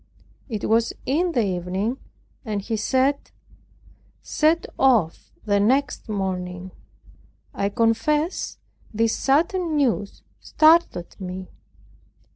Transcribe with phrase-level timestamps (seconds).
[0.49, 1.99] It was in the evening,
[2.43, 3.29] and he said,
[4.23, 6.71] "set off the next morning."
[7.53, 8.57] I confess
[8.91, 11.49] this sudden news startled me.